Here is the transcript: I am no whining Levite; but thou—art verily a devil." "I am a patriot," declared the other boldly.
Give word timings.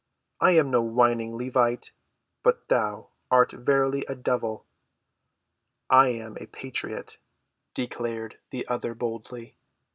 I 0.39 0.53
am 0.53 0.71
no 0.71 0.81
whining 0.81 1.37
Levite; 1.37 1.91
but 2.41 2.69
thou—art 2.69 3.51
verily 3.51 4.03
a 4.07 4.15
devil." 4.15 4.65
"I 5.91 6.07
am 6.07 6.39
a 6.41 6.47
patriot," 6.47 7.19
declared 7.75 8.39
the 8.49 8.67
other 8.67 8.95
boldly. 8.95 9.57